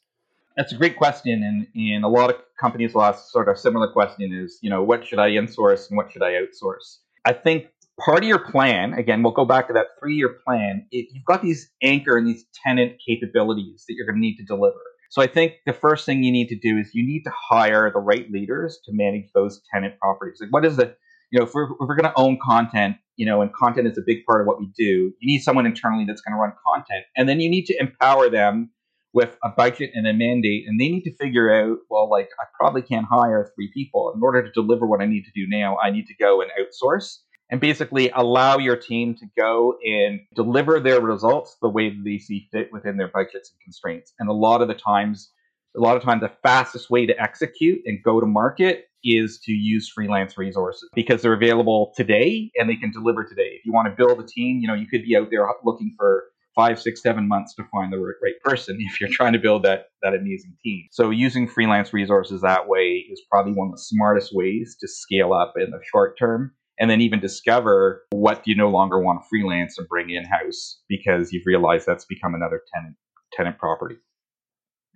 That's 0.57 0.73
a 0.73 0.75
great 0.75 0.97
question. 0.97 1.41
And, 1.41 1.67
and 1.73 2.03
a 2.03 2.09
lot 2.09 2.29
of 2.29 2.35
companies 2.59 2.93
will 2.93 3.03
ask 3.03 3.31
sort 3.31 3.47
of 3.47 3.55
a 3.55 3.57
similar 3.57 3.91
question 3.91 4.33
is, 4.33 4.59
you 4.61 4.69
know, 4.69 4.83
what 4.83 5.07
should 5.07 5.19
I 5.19 5.29
insource 5.29 5.89
and 5.89 5.97
what 5.97 6.11
should 6.11 6.21
I 6.21 6.33
outsource? 6.33 6.97
I 7.25 7.33
think 7.33 7.67
part 7.99 8.23
of 8.23 8.27
your 8.27 8.39
plan, 8.39 8.93
again, 8.93 9.23
we'll 9.23 9.33
go 9.33 9.45
back 9.45 9.67
to 9.67 9.73
that 9.73 9.87
three 9.99 10.15
year 10.15 10.37
plan, 10.45 10.85
you've 10.91 11.25
got 11.25 11.41
these 11.41 11.69
anchor 11.81 12.17
and 12.17 12.27
these 12.27 12.45
tenant 12.53 12.97
capabilities 13.05 13.85
that 13.87 13.95
you're 13.95 14.05
going 14.05 14.17
to 14.17 14.21
need 14.21 14.35
to 14.37 14.43
deliver. 14.43 14.79
So 15.09 15.23
I 15.23 15.27
think 15.27 15.53
the 15.65 15.73
first 15.73 16.05
thing 16.05 16.23
you 16.23 16.31
need 16.31 16.49
to 16.49 16.55
do 16.55 16.77
is 16.77 16.93
you 16.93 17.05
need 17.05 17.23
to 17.23 17.31
hire 17.35 17.91
the 17.91 17.99
right 17.99 18.29
leaders 18.31 18.79
to 18.85 18.91
manage 18.93 19.31
those 19.33 19.61
tenant 19.73 19.99
properties. 19.99 20.37
Like 20.39 20.51
what 20.51 20.65
is 20.65 20.77
the, 20.77 20.95
you 21.31 21.39
know, 21.39 21.45
if 21.45 21.53
we're, 21.53 21.65
if 21.65 21.77
we're 21.79 21.95
going 21.95 22.11
to 22.11 22.13
own 22.15 22.37
content, 22.43 22.97
you 23.15 23.25
know, 23.25 23.41
and 23.41 23.51
content 23.53 23.87
is 23.87 23.97
a 23.97 24.03
big 24.05 24.23
part 24.25 24.39
of 24.39 24.47
what 24.47 24.59
we 24.59 24.67
do, 24.77 25.11
you 25.19 25.27
need 25.27 25.39
someone 25.39 25.65
internally 25.65 26.05
that's 26.05 26.21
going 26.21 26.33
to 26.33 26.39
run 26.39 26.53
content. 26.65 27.05
And 27.17 27.27
then 27.27 27.39
you 27.39 27.49
need 27.49 27.65
to 27.65 27.75
empower 27.79 28.29
them 28.29 28.69
with 29.11 29.35
a 29.43 29.49
budget 29.49 29.89
and 29.95 30.05
a 30.07 30.13
mandate. 30.13 30.65
And 30.67 30.79
they 30.79 30.89
need 30.89 31.03
to 31.03 31.15
figure 31.15 31.51
out, 31.51 31.79
well, 31.89 32.07
like 32.07 32.29
I 32.39 32.45
probably 32.59 32.83
can't 32.83 33.07
hire 33.09 33.51
three 33.55 33.71
people. 33.73 34.13
In 34.15 34.21
order 34.21 34.43
to 34.43 34.51
deliver 34.51 34.85
what 34.85 35.01
I 35.01 35.05
need 35.07 35.23
to 35.23 35.31
do 35.33 35.47
now, 35.47 35.77
I 35.83 35.89
need 35.89 36.05
to 36.05 36.15
go 36.19 36.41
and 36.41 36.51
outsource 36.51 37.17
and 37.49 37.59
basically 37.59 38.09
allow 38.11 38.57
your 38.57 38.75
team 38.75 39.15
to 39.15 39.25
go 39.37 39.77
and 39.85 40.19
deliver 40.35 40.79
their 40.79 41.01
results 41.01 41.57
the 41.61 41.69
way 41.69 41.95
they 42.03 42.17
see 42.17 42.47
fit 42.51 42.71
within 42.71 42.97
their 42.97 43.07
budgets 43.07 43.51
and 43.51 43.59
constraints. 43.61 44.13
And 44.19 44.29
a 44.29 44.33
lot 44.33 44.61
of 44.61 44.67
the 44.67 44.75
times, 44.75 45.31
a 45.75 45.79
lot 45.79 45.97
of 45.97 46.03
times, 46.03 46.21
the 46.21 46.31
fastest 46.43 46.89
way 46.89 47.05
to 47.05 47.19
execute 47.21 47.79
and 47.85 48.03
go 48.03 48.19
to 48.19 48.25
market 48.25 48.85
is 49.03 49.39
to 49.45 49.51
use 49.51 49.89
freelance 49.89 50.37
resources 50.37 50.89
because 50.93 51.21
they're 51.21 51.33
available 51.33 51.93
today 51.95 52.51
and 52.55 52.69
they 52.69 52.75
can 52.75 52.91
deliver 52.91 53.23
today. 53.23 53.51
If 53.53 53.65
you 53.65 53.71
want 53.71 53.87
to 53.87 53.95
build 53.95 54.19
a 54.19 54.27
team, 54.27 54.59
you 54.59 54.67
know, 54.67 54.73
you 54.73 54.87
could 54.87 55.03
be 55.03 55.15
out 55.15 55.29
there 55.31 55.47
looking 55.63 55.95
for 55.97 56.25
five, 56.55 56.79
six, 56.79 57.01
seven 57.01 57.27
months 57.27 57.55
to 57.55 57.63
find 57.71 57.93
the 57.93 57.97
right 57.97 58.33
person 58.43 58.77
if 58.81 58.99
you're 58.99 59.09
trying 59.09 59.33
to 59.33 59.39
build 59.39 59.63
that 59.63 59.85
that 60.01 60.13
amazing 60.13 60.55
team. 60.63 60.87
So 60.91 61.09
using 61.09 61.47
freelance 61.47 61.93
resources 61.93 62.41
that 62.41 62.67
way 62.67 63.05
is 63.09 63.21
probably 63.31 63.53
one 63.53 63.69
of 63.69 63.73
the 63.73 63.81
smartest 63.81 64.35
ways 64.35 64.75
to 64.81 64.87
scale 64.87 65.33
up 65.33 65.53
in 65.55 65.71
the 65.71 65.79
short 65.91 66.17
term 66.19 66.53
and 66.79 66.89
then 66.89 67.01
even 67.01 67.19
discover 67.19 68.03
what 68.11 68.41
you 68.45 68.55
no 68.55 68.69
longer 68.69 68.99
want 68.99 69.21
to 69.21 69.27
freelance 69.27 69.77
and 69.77 69.87
bring 69.87 70.09
in 70.09 70.23
house 70.23 70.81
because 70.87 71.31
you've 71.31 71.45
realized 71.45 71.85
that's 71.85 72.05
become 72.05 72.33
another 72.33 72.61
tenant 72.73 72.95
tenant 73.33 73.57
property. 73.57 73.95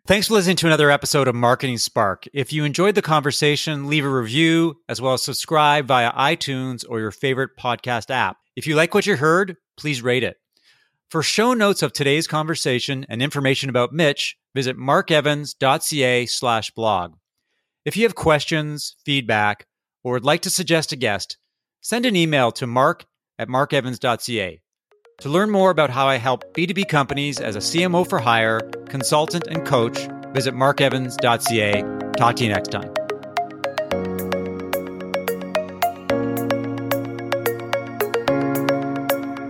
Thanks 0.05 0.27
for 0.27 0.33
listening 0.33 0.57
to 0.57 0.67
another 0.67 0.91
episode 0.91 1.29
of 1.29 1.35
Marketing 1.35 1.77
Spark. 1.77 2.25
If 2.33 2.51
you 2.51 2.65
enjoyed 2.65 2.95
the 2.95 3.01
conversation, 3.01 3.87
leave 3.87 4.03
a 4.03 4.09
review 4.09 4.75
as 4.89 4.99
well 4.99 5.13
as 5.13 5.23
subscribe 5.23 5.87
via 5.87 6.11
iTunes 6.11 6.83
or 6.87 6.99
your 6.99 7.11
favorite 7.11 7.51
podcast 7.57 8.09
app. 8.09 8.37
If 8.55 8.67
you 8.67 8.75
like 8.75 8.93
what 8.93 9.05
you 9.05 9.15
heard, 9.15 9.55
please 9.77 10.01
rate 10.01 10.23
it. 10.23 10.37
For 11.09 11.23
show 11.23 11.53
notes 11.53 11.81
of 11.83 11.93
today's 11.93 12.27
conversation 12.27 13.05
and 13.07 13.21
information 13.21 13.69
about 13.69 13.93
Mitch, 13.93 14.35
visit 14.53 14.77
markevans.ca 14.77 16.25
slash 16.25 16.71
blog. 16.71 17.13
If 17.85 17.95
you 17.95 18.03
have 18.03 18.15
questions, 18.15 18.95
feedback, 19.05 19.67
or 20.03 20.13
would 20.13 20.25
like 20.25 20.41
to 20.41 20.49
suggest 20.49 20.91
a 20.91 20.95
guest, 20.95 21.37
send 21.83 22.07
an 22.07 22.15
email 22.15 22.51
to 22.53 22.65
mark 22.65 23.05
at 23.37 23.47
markevans.ca. 23.47 24.59
To 25.21 25.29
learn 25.29 25.51
more 25.51 25.69
about 25.69 25.91
how 25.91 26.07
I 26.07 26.15
help 26.15 26.55
B2B 26.55 26.87
companies 26.87 27.39
as 27.39 27.55
a 27.55 27.59
CMO 27.59 28.09
for 28.09 28.19
hire, 28.19 28.59
consultant, 28.87 29.47
and 29.47 29.63
coach, 29.65 30.07
visit 30.33 30.55
markevans.ca. 30.55 31.83
Talk 32.17 32.35
to 32.37 32.43
you 32.43 32.49
next 32.49 32.71
time. 32.71 33.02